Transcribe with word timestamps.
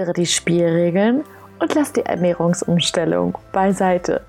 Ändere 0.00 0.14
die 0.14 0.24
Spielregeln 0.24 1.24
und 1.58 1.74
lass 1.74 1.92
die 1.92 2.00
Ernährungsumstellung 2.00 3.36
beiseite. 3.52 4.22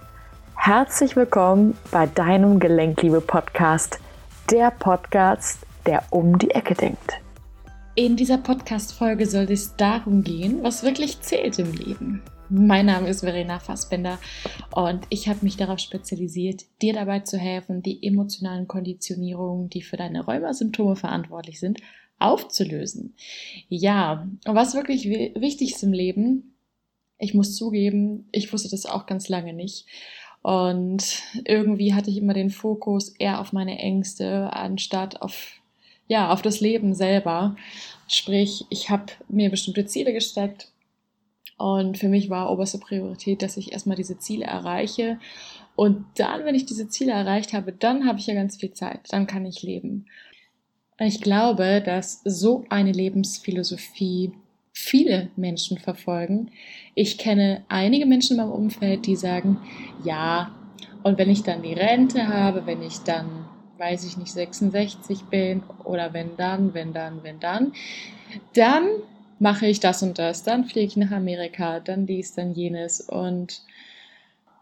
Herzlich 0.58 1.16
willkommen 1.16 1.78
bei 1.92 2.08
deinem 2.08 2.60
Gelenkliebe-Podcast, 2.60 3.98
der 4.52 4.72
Podcast, 4.72 5.66
der 5.86 6.04
um 6.10 6.38
die 6.38 6.52
Ecke 6.52 6.74
denkt. 6.74 7.22
In 7.96 8.18
dieser 8.18 8.40
Podcast-Folge 8.40 9.26
soll 9.26 9.50
es 9.50 9.74
darum 9.78 10.26
gehen, 10.26 10.62
was 10.62 10.84
wirklich 10.84 11.22
zählt 11.22 11.58
im 11.58 11.72
Leben. 11.72 12.22
Mein 12.50 12.88
Name 12.88 13.08
ist 13.08 13.22
Verena 13.22 13.60
Fassbender 13.60 14.20
und 14.76 15.08
ich 15.08 15.30
habe 15.30 15.40
mich 15.42 15.56
darauf 15.56 15.80
spezialisiert, 15.80 16.66
dir 16.82 16.92
dabei 16.92 17.22
zu 17.22 17.38
helfen, 17.38 17.82
die 17.82 18.06
emotionalen 18.06 18.68
Konditionierungen, 18.68 19.70
die 19.70 19.84
für 19.84 19.96
deine 19.96 20.26
Rheumasymptome 20.26 20.98
verantwortlich 20.98 21.62
sind, 21.62 21.80
aufzulösen. 22.22 23.16
Ja, 23.70 24.28
was 24.46 24.76
wirklich 24.76 25.06
wichtig 25.10 25.74
ist 25.74 25.84
im 25.84 25.94
Leben, 25.94 26.56
ich 27.18 27.34
muss 27.34 27.56
zugeben, 27.56 28.28
ich 28.32 28.52
wusste 28.52 28.70
das 28.70 28.86
auch 28.86 29.06
ganz 29.06 29.30
lange 29.30 29.54
nicht. 29.54 29.86
Und 30.42 31.22
irgendwie 31.46 31.94
hatte 31.94 32.10
ich 32.10 32.18
immer 32.18 32.34
den 32.34 32.50
Fokus 32.50 33.10
eher 33.10 33.40
auf 33.40 33.54
meine 33.54 33.78
Ängste, 33.78 34.52
anstatt 34.54 35.22
auf, 35.22 35.62
ja, 36.08 36.32
auf 36.34 36.42
das 36.42 36.62
Leben 36.62 36.96
selber. 36.96 37.56
Sprich, 38.08 38.66
ich 38.70 38.90
habe 38.90 39.06
mir 39.30 39.52
bestimmte 39.52 39.86
Ziele 39.86 40.14
gesteckt 40.14 40.72
und 41.58 42.00
für 42.00 42.10
mich 42.10 42.32
war 42.32 42.52
oberste 42.52 42.80
Priorität, 42.80 43.44
dass 43.44 43.56
ich 43.56 43.72
erstmal 43.72 43.98
diese 43.98 44.18
Ziele 44.18 44.46
erreiche. 44.46 45.20
Und 45.76 46.06
dann, 46.16 46.44
wenn 46.44 46.56
ich 46.56 46.66
diese 46.66 46.90
Ziele 46.90 47.12
erreicht 47.12 47.54
habe, 47.54 47.72
dann 47.72 48.08
habe 48.08 48.18
ich 48.18 48.26
ja 48.26 48.34
ganz 48.34 48.58
viel 48.58 48.74
Zeit, 48.74 49.02
dann 49.10 49.28
kann 49.28 49.46
ich 49.46 49.62
leben. 49.62 50.08
Ich 51.04 51.20
glaube, 51.20 51.82
dass 51.84 52.22
so 52.26 52.64
eine 52.70 52.92
Lebensphilosophie 52.92 54.34
viele 54.72 55.30
Menschen 55.36 55.80
verfolgen. 55.80 56.52
Ich 56.94 57.18
kenne 57.18 57.64
einige 57.70 58.06
Menschen 58.06 58.38
in 58.38 58.46
meinem 58.46 58.54
Umfeld, 58.54 59.08
die 59.08 59.16
sagen, 59.16 59.58
ja, 60.04 60.52
und 61.02 61.18
wenn 61.18 61.32
ich 61.32 61.42
dann 61.42 61.64
die 61.64 61.74
Rente 61.74 62.28
habe, 62.28 62.68
wenn 62.68 62.84
ich 62.84 63.00
dann, 63.00 63.46
weiß 63.80 64.06
ich 64.06 64.18
nicht, 64.18 64.32
66 64.32 65.24
bin 65.24 65.64
oder 65.84 66.14
wenn 66.14 66.38
dann, 66.38 66.76
wenn 66.76 66.94
dann, 66.94 67.24
wenn 67.24 67.40
dann, 67.40 67.74
dann 68.54 68.84
mache 69.40 69.66
ich 69.66 69.80
das 69.80 70.04
und 70.04 70.20
das, 70.20 70.44
dann 70.44 70.66
fliege 70.66 70.86
ich 70.86 70.98
nach 70.98 71.12
Amerika, 71.12 71.80
dann 71.80 72.06
dies, 72.06 72.36
dann 72.36 72.54
jenes. 72.54 73.02
Und 73.02 73.64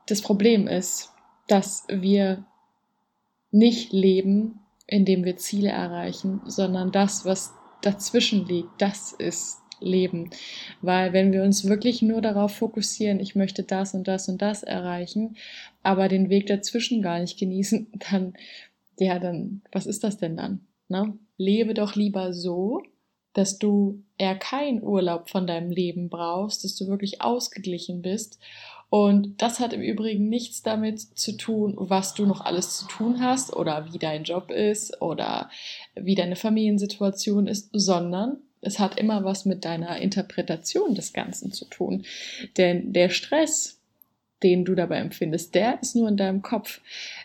das 0.06 0.22
Problem 0.22 0.68
ist, 0.68 1.12
dass 1.48 1.86
wir 1.90 2.46
nicht 3.52 3.92
leben 3.92 4.62
indem 4.90 5.24
wir 5.24 5.38
Ziele 5.38 5.70
erreichen, 5.70 6.42
sondern 6.46 6.92
das, 6.92 7.26
was 7.26 7.54
dazwischen 7.82 8.46
liegt, 8.46 8.70
das 8.82 9.14
ist 9.14 9.60
Leben. 9.80 10.32
Weil 10.82 11.14
wenn 11.14 11.32
wir 11.32 11.44
uns 11.44 11.66
wirklich 11.66 12.02
nur 12.02 12.22
darauf 12.22 12.56
fokussieren, 12.56 13.20
ich 13.20 13.36
möchte 13.36 13.64
das 13.64 13.94
und 13.94 14.08
das 14.08 14.28
und 14.28 14.42
das 14.42 14.64
erreichen, 14.64 15.38
aber 15.84 16.08
den 16.08 16.30
Weg 16.30 16.48
dazwischen 16.48 17.02
gar 17.02 17.20
nicht 17.20 17.40
genießen, 17.40 17.88
dann, 18.12 18.34
ja, 18.98 19.20
dann, 19.20 19.62
was 19.72 19.86
ist 19.86 20.04
das 20.04 20.18
denn 20.18 20.36
dann? 20.36 20.62
Ne? 20.90 21.18
Lebe 21.38 21.74
doch 21.74 21.96
lieber 21.96 22.34
so, 22.34 22.82
dass 23.34 23.60
du 23.60 24.04
eher 24.18 24.36
keinen 24.36 24.84
Urlaub 24.84 25.30
von 25.30 25.46
deinem 25.46 25.72
Leben 25.72 26.10
brauchst, 26.10 26.64
dass 26.64 26.76
du 26.76 26.88
wirklich 26.88 27.22
ausgeglichen 27.22 28.02
bist 28.02 28.40
und 28.90 29.42
das 29.42 29.60
hat 29.60 29.74
im 29.74 29.82
Übrigen 29.82 30.30
nichts 30.30 30.64
damit 30.64 31.00
zu 31.00 31.38
tun, 31.38 31.76
was 31.78 32.16
du 32.16 32.26
noch 32.26 32.42
alles 32.42 32.78
zu 32.78 32.88
tun 32.88 33.22
hast 33.22 33.56
oder 33.56 33.94
wie 33.94 34.00
dein 34.00 34.24
Job 34.24 34.50
ist 34.50 35.02
oder 35.02 35.50
wie 35.96 36.16
deine 36.16 36.36
Familiensituation 36.36 37.48
ist, 37.48 37.70
sondern 37.72 38.38
es 38.62 38.80
hat 38.80 39.00
immer 39.00 39.24
was 39.24 39.46
mit 39.46 39.64
deiner 39.64 39.98
Interpretation 39.98 40.96
des 40.96 41.14
Ganzen 41.14 41.52
zu 41.52 41.66
tun. 41.66 42.04
Denn 42.58 42.92
der 42.92 43.10
Stress, 43.10 43.80
den 44.42 44.66
du 44.66 44.74
dabei 44.74 44.98
empfindest, 44.98 45.54
der 45.54 45.82
ist 45.82 45.96
nur 45.96 46.10
in 46.10 46.18
deinem 46.18 46.42
Kopf. 46.42 46.82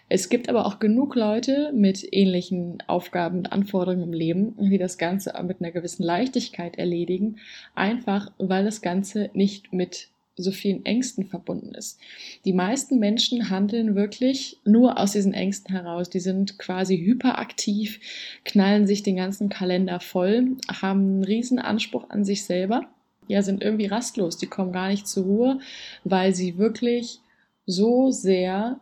Es 0.09 0.29
gibt 0.29 0.49
aber 0.49 0.67
auch 0.67 0.81
genug 0.81 1.15
Leute 1.15 1.73
mit 1.75 2.07
ähnlichen 2.13 2.83
Aufgaben 2.87 3.39
und 3.39 3.53
Anforderungen 3.53 4.03
im 4.03 4.13
Leben, 4.13 4.55
die 4.59 4.79
das 4.79 4.99
Ganze 4.99 5.33
mit 5.45 5.61
einer 5.61 5.71
gewissen 5.71 6.03
Leichtigkeit 6.03 6.77
erledigen, 6.77 7.39
einfach 7.75 8.31
weil 8.37 8.65
das 8.65 8.83
Ganze 8.83 9.31
nicht 9.33 9.73
mit 9.73 10.09
so 10.37 10.51
vielen 10.51 10.85
Ängsten 10.85 11.27
verbunden 11.27 11.75
ist. 11.75 11.99
Die 12.45 12.53
meisten 12.53 12.99
Menschen 12.99 13.51
handeln 13.51 13.95
wirklich 13.95 14.59
nur 14.65 14.99
aus 14.99 15.13
diesen 15.13 15.33
Ängsten 15.33 15.75
heraus. 15.75 16.11
Die 16.11 16.21
sind 16.21 16.59
quasi 16.59 16.99
hyperaktiv, 16.99 18.01
knallen 18.45 18.87
sich 18.87 19.03
den 19.03 19.17
ganzen 19.17 19.49
Kalender 19.49 20.01
voll, 20.01 20.57
haben 20.69 21.01
einen 21.01 21.25
riesen 21.25 21.59
Anspruch 21.59 22.11
an 22.11 22.25
sich 22.25 22.45
selber, 22.45 22.89
ja, 23.29 23.43
sind 23.43 23.63
irgendwie 23.63 23.87
rastlos, 23.87 24.37
die 24.37 24.47
kommen 24.47 24.73
gar 24.73 24.89
nicht 24.89 25.07
zur 25.07 25.25
Ruhe, 25.25 25.61
weil 26.03 26.35
sie 26.35 26.59
wirklich 26.59 27.21
so 27.67 28.11
sehr 28.11 28.81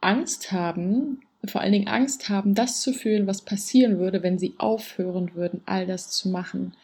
Angst 0.00 0.50
haben, 0.50 1.20
vor 1.46 1.60
allen 1.60 1.72
Dingen 1.72 1.88
Angst 1.88 2.28
haben, 2.28 2.54
das 2.54 2.80
zu 2.80 2.92
fühlen, 2.92 3.26
was 3.26 3.42
passieren 3.42 3.98
würde, 3.98 4.22
wenn 4.22 4.38
sie 4.38 4.54
aufhören 4.58 5.34
würden, 5.34 5.60
all 5.66 5.86
das 5.86 6.10
zu 6.10 6.28
machen. 6.28 6.74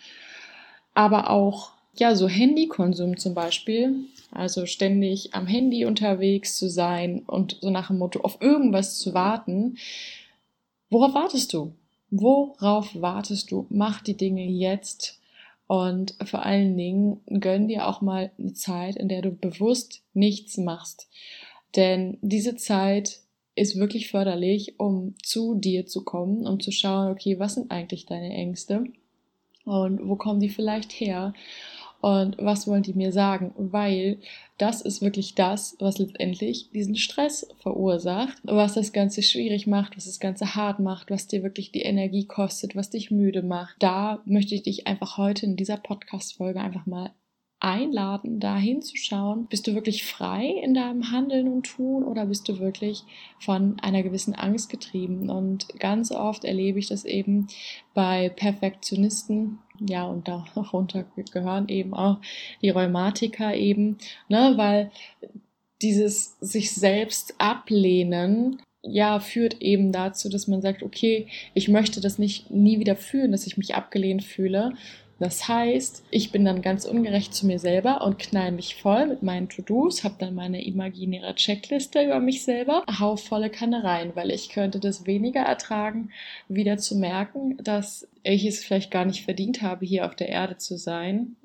Aber 0.94 1.30
auch 1.30 1.72
ja, 2.00 2.16
so 2.16 2.28
Handykonsum 2.28 3.18
zum 3.18 3.34
Beispiel, 3.34 3.94
also 4.30 4.64
ständig 4.64 5.34
am 5.34 5.46
Handy 5.46 5.84
unterwegs 5.84 6.56
zu 6.56 6.70
sein 6.70 7.22
und 7.26 7.58
so 7.60 7.70
nach 7.70 7.88
dem 7.88 7.98
Motto 7.98 8.20
auf 8.20 8.40
irgendwas 8.40 8.98
zu 8.98 9.12
warten. 9.12 9.76
Worauf 10.88 11.14
wartest 11.14 11.52
du? 11.52 11.72
Worauf 12.10 13.00
wartest 13.00 13.50
du? 13.50 13.66
Mach 13.68 14.00
die 14.00 14.16
Dinge 14.16 14.44
jetzt 14.44 15.20
und 15.66 16.14
vor 16.24 16.44
allen 16.44 16.76
Dingen 16.76 17.20
gönn 17.28 17.68
dir 17.68 17.86
auch 17.86 18.00
mal 18.00 18.32
eine 18.38 18.54
Zeit, 18.54 18.96
in 18.96 19.08
der 19.08 19.20
du 19.22 19.30
bewusst 19.30 20.02
nichts 20.14 20.56
machst. 20.56 21.08
Denn 21.76 22.18
diese 22.22 22.56
Zeit 22.56 23.20
ist 23.54 23.76
wirklich 23.78 24.10
förderlich, 24.10 24.80
um 24.80 25.14
zu 25.22 25.54
dir 25.54 25.86
zu 25.86 26.02
kommen, 26.02 26.46
um 26.46 26.60
zu 26.60 26.72
schauen, 26.72 27.12
okay, 27.12 27.38
was 27.38 27.54
sind 27.54 27.70
eigentlich 27.70 28.06
deine 28.06 28.30
Ängste 28.30 28.84
und 29.64 30.08
wo 30.08 30.16
kommen 30.16 30.40
die 30.40 30.48
vielleicht 30.48 30.92
her? 30.92 31.34
Und 32.00 32.36
was 32.38 32.66
wollen 32.66 32.82
die 32.82 32.94
mir 32.94 33.12
sagen, 33.12 33.52
weil 33.56 34.18
das 34.58 34.80
ist 34.80 35.02
wirklich 35.02 35.34
das, 35.34 35.76
was 35.80 35.98
letztendlich 35.98 36.70
diesen 36.70 36.96
Stress 36.96 37.48
verursacht, 37.62 38.38
was 38.42 38.74
das 38.74 38.92
Ganze 38.92 39.22
schwierig 39.22 39.66
macht, 39.66 39.96
was 39.96 40.06
das 40.06 40.20
Ganze 40.20 40.54
hart 40.54 40.80
macht, 40.80 41.10
was 41.10 41.26
dir 41.26 41.42
wirklich 41.42 41.72
die 41.72 41.82
Energie 41.82 42.26
kostet, 42.26 42.74
was 42.74 42.90
dich 42.90 43.10
müde 43.10 43.42
macht. 43.42 43.76
Da 43.80 44.22
möchte 44.24 44.54
ich 44.54 44.62
dich 44.62 44.86
einfach 44.86 45.18
heute 45.18 45.46
in 45.46 45.56
dieser 45.56 45.76
Podcast-Folge 45.76 46.60
einfach 46.60 46.86
mal 46.86 47.12
einladen, 47.60 48.40
da 48.40 48.56
hinzuschauen, 48.56 49.46
bist 49.46 49.66
du 49.66 49.74
wirklich 49.74 50.04
frei 50.04 50.46
in 50.62 50.72
deinem 50.72 51.12
Handeln 51.12 51.46
und 51.46 51.66
Tun 51.66 52.04
oder 52.04 52.24
bist 52.26 52.48
du 52.48 52.58
wirklich 52.58 53.04
von 53.38 53.78
einer 53.80 54.02
gewissen 54.02 54.34
Angst 54.34 54.70
getrieben? 54.70 55.28
Und 55.28 55.68
ganz 55.78 56.10
oft 56.10 56.44
erlebe 56.44 56.78
ich 56.78 56.88
das 56.88 57.04
eben 57.04 57.48
bei 57.92 58.30
Perfektionisten, 58.30 59.58
ja, 59.80 60.04
und 60.04 60.28
darunter 60.28 61.04
gehören 61.32 61.68
eben 61.68 61.94
auch 61.94 62.18
die 62.62 62.70
Rheumatiker 62.70 63.54
eben, 63.54 63.98
ne, 64.28 64.52
weil 64.56 64.91
dieses 65.82 66.36
sich 66.41 66.72
selbst 66.72 67.34
ablehnen 67.38 68.60
ja, 68.82 69.20
führt 69.20 69.60
eben 69.60 69.92
dazu, 69.92 70.28
dass 70.28 70.48
man 70.48 70.62
sagt, 70.62 70.82
okay, 70.82 71.26
ich 71.54 71.68
möchte 71.68 72.00
das 72.00 72.18
nicht 72.18 72.50
nie 72.50 72.80
wieder 72.80 72.96
fühlen, 72.96 73.32
dass 73.32 73.46
ich 73.46 73.58
mich 73.58 73.74
abgelehnt 73.74 74.24
fühle, 74.24 74.72
das 75.20 75.48
heißt, 75.48 76.04
ich 76.10 76.32
bin 76.32 76.47
dann 76.47 76.62
ganz 76.62 76.86
ungerecht 76.86 77.34
zu 77.34 77.47
mir 77.47 77.58
selber 77.58 78.03
und 78.06 78.19
knall 78.19 78.53
mich 78.53 78.76
voll 78.76 79.06
mit 79.06 79.22
meinen 79.22 79.50
To-Dos, 79.50 80.03
habe 80.03 80.14
dann 80.19 80.34
meine 80.34 80.64
imaginäre 80.64 81.34
Checkliste 81.34 82.03
über 82.03 82.20
mich 82.20 82.42
selber, 82.42 82.84
hau 82.98 83.16
volle 83.16 83.50
Kanne 83.50 83.84
rein, 83.84 84.12
weil 84.16 84.30
ich 84.30 84.48
könnte 84.48 84.80
das 84.80 85.04
weniger 85.04 85.42
ertragen, 85.42 86.10
wieder 86.48 86.78
zu 86.78 86.97
merken, 86.97 87.59
dass 87.62 88.09
ich 88.22 88.47
es 88.47 88.65
vielleicht 88.65 88.91
gar 88.91 89.04
nicht 89.04 89.22
verdient 89.27 89.60
habe, 89.60 89.84
hier 89.84 90.06
auf 90.06 90.15
der 90.15 90.30
Erde 90.30 90.56
zu 90.56 90.78
sein. 90.78 91.36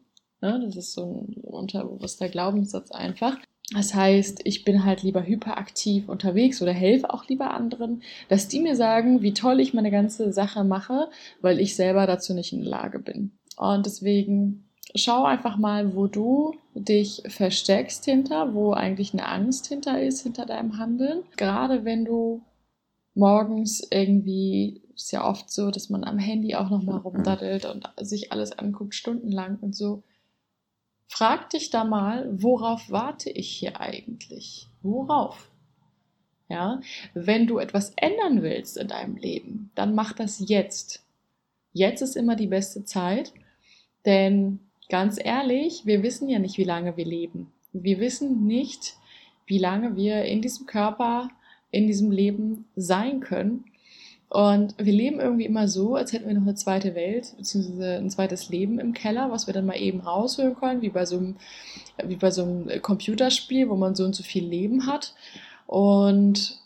Ja, 0.41 0.57
das 0.57 0.77
ist 0.77 0.93
so 0.93 1.27
ein 1.27 1.41
unterbewusster 1.41 2.29
Glaubenssatz 2.29 2.91
einfach. 2.91 3.37
Das 3.73 3.93
heißt, 3.93 4.39
ich 4.45 4.63
bin 4.63 4.85
halt 4.85 5.03
lieber 5.03 5.25
hyperaktiv 5.25 6.07
unterwegs 6.07 6.61
oder 6.61 6.71
helfe 6.71 7.13
auch 7.13 7.27
lieber 7.27 7.51
anderen, 7.51 8.03
dass 8.29 8.47
die 8.47 8.61
mir 8.61 8.77
sagen, 8.77 9.21
wie 9.21 9.33
toll 9.33 9.59
ich 9.59 9.73
meine 9.73 9.91
ganze 9.91 10.31
Sache 10.31 10.63
mache, 10.63 11.09
weil 11.41 11.59
ich 11.59 11.75
selber 11.75 12.07
dazu 12.07 12.33
nicht 12.33 12.53
in 12.53 12.61
der 12.61 12.69
Lage 12.69 12.99
bin. 12.99 13.31
Und 13.57 13.85
deswegen 13.85 14.65
schau 14.95 15.23
einfach 15.23 15.57
mal, 15.57 15.95
wo 15.95 16.07
du 16.07 16.55
dich 16.73 17.23
versteckst 17.27 18.05
hinter, 18.05 18.53
wo 18.53 18.73
eigentlich 18.73 19.13
eine 19.13 19.27
Angst 19.27 19.67
hinter 19.67 20.01
ist, 20.01 20.21
hinter 20.21 20.45
deinem 20.45 20.77
Handeln. 20.77 21.23
Gerade 21.37 21.85
wenn 21.85 22.05
du 22.05 22.43
morgens 23.13 23.85
irgendwie, 23.89 24.81
ist 24.93 25.11
ja 25.11 25.27
oft 25.27 25.49
so, 25.49 25.71
dass 25.71 25.89
man 25.89 26.03
am 26.03 26.19
Handy 26.19 26.55
auch 26.55 26.69
nochmal 26.69 26.99
rumdaddelt 26.99 27.65
und 27.65 27.89
sich 28.01 28.31
alles 28.31 28.57
anguckt, 28.57 28.93
stundenlang 28.93 29.57
und 29.59 29.75
so. 29.75 30.03
Frag 31.07 31.49
dich 31.49 31.69
da 31.69 31.83
mal, 31.83 32.27
worauf 32.31 32.89
warte 32.89 33.29
ich 33.29 33.49
hier 33.49 33.79
eigentlich? 33.79 34.67
Worauf? 34.81 35.49
Ja, 36.49 36.81
wenn 37.13 37.47
du 37.47 37.57
etwas 37.57 37.93
ändern 37.95 38.43
willst 38.43 38.77
in 38.77 38.87
deinem 38.87 39.15
Leben, 39.15 39.71
dann 39.75 39.95
mach 39.95 40.13
das 40.13 40.47
jetzt. 40.47 41.03
Jetzt 41.73 42.01
ist 42.01 42.15
immer 42.15 42.35
die 42.35 42.47
beste 42.47 42.85
Zeit 42.85 43.33
denn 44.05 44.59
ganz 44.89 45.17
ehrlich, 45.23 45.85
wir 45.85 46.03
wissen 46.03 46.29
ja 46.29 46.39
nicht, 46.39 46.57
wie 46.57 46.63
lange 46.63 46.97
wir 46.97 47.05
leben. 47.05 47.51
Wir 47.73 47.99
wissen 47.99 48.45
nicht, 48.45 48.95
wie 49.45 49.57
lange 49.57 49.95
wir 49.95 50.23
in 50.23 50.41
diesem 50.41 50.65
Körper, 50.65 51.29
in 51.71 51.87
diesem 51.87 52.11
Leben 52.11 52.65
sein 52.75 53.19
können. 53.19 53.65
Und 54.29 54.75
wir 54.77 54.93
leben 54.93 55.19
irgendwie 55.19 55.45
immer 55.45 55.67
so, 55.67 55.95
als 55.95 56.11
hätten 56.11 56.27
wir 56.27 56.33
noch 56.33 56.41
eine 56.41 56.55
zweite 56.55 56.95
Welt, 56.95 57.33
beziehungsweise 57.37 57.97
ein 57.97 58.09
zweites 58.09 58.49
Leben 58.49 58.79
im 58.79 58.93
Keller, 58.93 59.31
was 59.31 59.47
wir 59.47 59.53
dann 59.53 59.65
mal 59.65 59.79
eben 59.79 60.01
rausholen 60.01 60.55
können, 60.55 60.81
wie 60.81 60.89
bei 60.89 61.05
so 61.05 61.17
einem, 61.17 61.35
wie 62.03 62.15
bei 62.15 62.31
so 62.31 62.43
einem 62.43 62.81
Computerspiel, 62.81 63.69
wo 63.69 63.75
man 63.75 63.95
so 63.95 64.03
und 64.03 64.15
so 64.15 64.23
viel 64.23 64.45
Leben 64.45 64.87
hat. 64.87 65.13
Und 65.67 66.59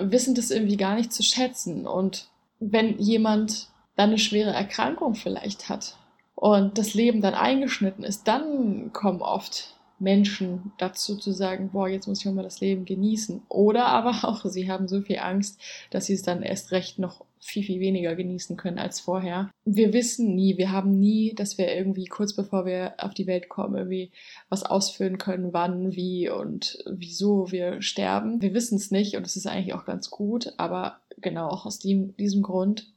wissen 0.00 0.34
das 0.34 0.50
irgendwie 0.50 0.76
gar 0.76 0.96
nicht 0.96 1.12
zu 1.12 1.22
schätzen. 1.22 1.86
Und 1.86 2.28
wenn 2.58 2.98
jemand 2.98 3.68
dann 3.94 4.10
eine 4.10 4.18
schwere 4.18 4.50
Erkrankung 4.50 5.14
vielleicht 5.14 5.68
hat 5.68 5.96
und 6.36 6.76
das 6.76 6.94
Leben 6.94 7.22
dann 7.22 7.34
eingeschnitten 7.34 8.04
ist, 8.04 8.28
dann 8.28 8.92
kommen 8.92 9.22
oft 9.22 9.74
Menschen 9.98 10.72
dazu 10.76 11.16
zu 11.16 11.32
sagen, 11.32 11.70
boah, 11.72 11.88
jetzt 11.88 12.06
muss 12.06 12.24
ich 12.24 12.30
mal 12.30 12.42
das 12.42 12.60
Leben 12.60 12.84
genießen. 12.84 13.42
Oder 13.48 13.86
aber 13.86 14.10
auch, 14.22 14.44
sie 14.44 14.70
haben 14.70 14.86
so 14.86 15.00
viel 15.00 15.18
Angst, 15.18 15.58
dass 15.90 16.06
sie 16.06 16.12
es 16.12 16.22
dann 16.22 16.42
erst 16.42 16.72
recht 16.72 16.98
noch 16.98 17.24
viel, 17.40 17.62
viel 17.62 17.80
weniger 17.80 18.14
genießen 18.14 18.56
können 18.56 18.78
als 18.78 19.00
vorher. 19.00 19.50
Wir 19.64 19.94
wissen 19.94 20.34
nie, 20.34 20.58
wir 20.58 20.72
haben 20.72 20.98
nie, 20.98 21.34
dass 21.34 21.56
wir 21.56 21.74
irgendwie 21.74 22.06
kurz 22.06 22.34
bevor 22.34 22.66
wir 22.66 22.94
auf 22.98 23.14
die 23.14 23.26
Welt 23.26 23.48
kommen, 23.48 23.76
irgendwie 23.76 24.10
was 24.50 24.64
ausführen 24.64 25.16
können, 25.16 25.52
wann, 25.52 25.94
wie 25.94 26.28
und 26.28 26.78
wieso 26.86 27.50
wir 27.50 27.80
sterben. 27.80 28.42
Wir 28.42 28.52
wissen 28.52 28.76
es 28.76 28.90
nicht 28.90 29.16
und 29.16 29.24
es 29.24 29.36
ist 29.36 29.46
eigentlich 29.46 29.74
auch 29.74 29.86
ganz 29.86 30.10
gut, 30.10 30.52
aber 30.58 31.00
genau 31.18 31.48
auch 31.48 31.64
aus 31.64 31.78
dem, 31.78 32.14
diesem 32.16 32.42
Grund 32.42 32.92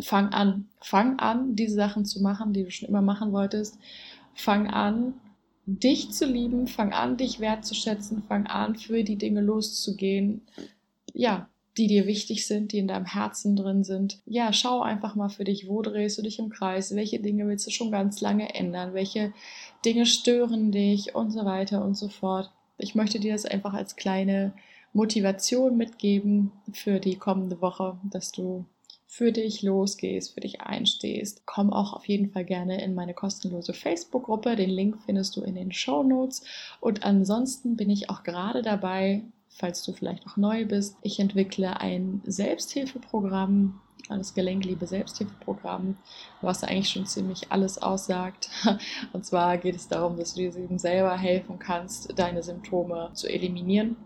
fang 0.00 0.28
an, 0.28 0.68
fang 0.80 1.18
an, 1.18 1.54
diese 1.56 1.74
Sachen 1.74 2.04
zu 2.04 2.20
machen, 2.22 2.52
die 2.52 2.64
du 2.64 2.70
schon 2.70 2.88
immer 2.88 3.02
machen 3.02 3.32
wolltest. 3.32 3.78
Fang 4.34 4.68
an, 4.68 5.14
dich 5.66 6.10
zu 6.10 6.26
lieben, 6.26 6.66
fang 6.66 6.92
an, 6.92 7.16
dich 7.16 7.40
wertzuschätzen, 7.40 8.22
fang 8.26 8.46
an, 8.46 8.76
für 8.76 9.04
die 9.04 9.16
Dinge 9.16 9.40
loszugehen, 9.40 10.42
ja, 11.12 11.48
die 11.78 11.86
dir 11.86 12.06
wichtig 12.06 12.46
sind, 12.46 12.72
die 12.72 12.78
in 12.78 12.88
deinem 12.88 13.06
Herzen 13.06 13.56
drin 13.56 13.82
sind. 13.82 14.20
Ja, 14.26 14.52
schau 14.52 14.82
einfach 14.82 15.14
mal 15.14 15.30
für 15.30 15.44
dich, 15.44 15.68
wo 15.68 15.80
drehst 15.80 16.18
du 16.18 16.22
dich 16.22 16.38
im 16.38 16.50
Kreis, 16.50 16.94
welche 16.94 17.20
Dinge 17.20 17.46
willst 17.46 17.66
du 17.66 17.70
schon 17.70 17.90
ganz 17.90 18.20
lange 18.20 18.54
ändern, 18.54 18.92
welche 18.92 19.32
Dinge 19.84 20.04
stören 20.04 20.70
dich 20.70 21.14
und 21.14 21.30
so 21.30 21.44
weiter 21.44 21.82
und 21.84 21.96
so 21.96 22.08
fort. 22.08 22.50
Ich 22.76 22.94
möchte 22.94 23.20
dir 23.20 23.32
das 23.32 23.46
einfach 23.46 23.72
als 23.72 23.96
kleine 23.96 24.52
Motivation 24.92 25.78
mitgeben 25.78 26.52
für 26.72 27.00
die 27.00 27.16
kommende 27.16 27.62
Woche, 27.62 27.96
dass 28.10 28.32
du 28.32 28.66
für 29.12 29.30
dich 29.30 29.60
losgehst, 29.60 30.32
für 30.32 30.40
dich 30.40 30.62
einstehst. 30.62 31.42
Komm 31.44 31.70
auch 31.70 31.92
auf 31.92 32.08
jeden 32.08 32.30
Fall 32.30 32.46
gerne 32.46 32.82
in 32.82 32.94
meine 32.94 33.12
kostenlose 33.12 33.74
Facebook-Gruppe. 33.74 34.56
Den 34.56 34.70
Link 34.70 34.96
findest 35.04 35.36
du 35.36 35.42
in 35.42 35.54
den 35.54 35.70
Show 35.70 36.02
Notes. 36.02 36.42
Und 36.80 37.02
ansonsten 37.04 37.76
bin 37.76 37.90
ich 37.90 38.08
auch 38.08 38.22
gerade 38.22 38.62
dabei, 38.62 39.22
falls 39.50 39.82
du 39.82 39.92
vielleicht 39.92 40.24
noch 40.24 40.38
neu 40.38 40.64
bist, 40.64 40.96
ich 41.02 41.20
entwickle 41.20 41.78
ein 41.78 42.22
Selbsthilfeprogramm, 42.24 43.82
das 44.08 44.32
Gelenkliebe 44.32 44.86
Selbsthilfeprogramm, 44.86 45.98
was 46.40 46.64
eigentlich 46.64 46.88
schon 46.88 47.04
ziemlich 47.04 47.52
alles 47.52 47.76
aussagt. 47.76 48.48
Und 49.12 49.26
zwar 49.26 49.58
geht 49.58 49.76
es 49.76 49.88
darum, 49.88 50.16
dass 50.16 50.32
du 50.32 50.40
dir 50.40 50.56
eben 50.56 50.78
selber 50.78 51.18
helfen 51.18 51.58
kannst, 51.58 52.18
deine 52.18 52.42
Symptome 52.42 53.10
zu 53.12 53.28
eliminieren. 53.28 53.96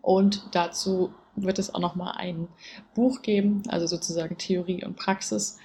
Und 0.00 0.48
dazu 0.52 1.12
wird 1.36 1.58
es 1.58 1.74
auch 1.74 1.80
nochmal 1.80 2.14
ein 2.16 2.48
Buch 2.94 3.22
geben, 3.22 3.62
also 3.68 3.86
sozusagen 3.86 4.38
Theorie 4.38 4.84
und 4.84 4.96
Praxis. 4.96 5.58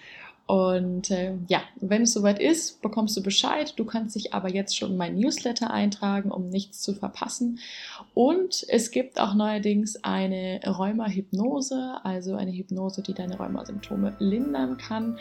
Und 0.47 1.11
äh, 1.11 1.33
ja, 1.49 1.61
wenn 1.75 2.03
es 2.03 2.13
soweit 2.13 2.39
ist, 2.39 2.81
bekommst 2.81 3.17
du 3.17 3.21
Bescheid. 3.21 3.73
Du 3.75 3.83
kannst 3.83 4.15
dich 4.15 4.33
aber 4.33 4.49
jetzt 4.49 4.77
schon 4.77 4.91
in 4.91 4.97
mein 4.97 5.17
Newsletter 5.17 5.71
eintragen, 5.71 6.31
um 6.31 6.47
nichts 6.47 6.81
zu 6.81 6.93
verpassen. 6.93 7.59
Und 8.13 8.65
es 8.69 8.91
gibt 8.91 9.19
auch 9.19 9.33
neuerdings 9.33 10.01
eine 10.05 10.61
Rheuma-Hypnose, 10.65 11.97
also 12.03 12.35
eine 12.35 12.53
Hypnose, 12.53 13.01
die 13.01 13.13
deine 13.13 13.37
Rheumasymptome 13.37 14.15
lindern 14.19 14.77
kann. 14.77 15.19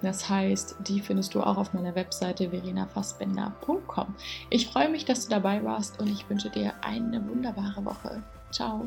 Das 0.00 0.28
heißt, 0.28 0.76
die 0.86 1.00
findest 1.00 1.34
du 1.34 1.40
auch 1.40 1.56
auf 1.56 1.74
meiner 1.74 1.96
Webseite 1.96 2.50
verenafassbender.com. 2.50 4.14
Ich 4.48 4.68
freue 4.68 4.90
mich, 4.90 5.04
dass 5.04 5.24
du 5.24 5.30
dabei 5.30 5.64
warst 5.64 6.00
und 6.00 6.08
ich 6.08 6.30
wünsche 6.30 6.50
dir 6.50 6.72
eine 6.82 7.28
wunderbare 7.28 7.84
Woche. 7.84 8.22
Ciao. 8.52 8.86